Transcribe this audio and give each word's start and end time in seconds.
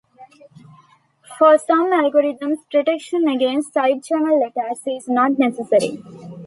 For 1.37 1.59
some 1.59 1.91
algorithms 1.91 2.57
protection 2.71 3.27
against 3.27 3.71
side-channel 3.75 4.41
attacks 4.47 4.81
is 4.87 5.07
not 5.07 5.37
necessary. 5.37 6.01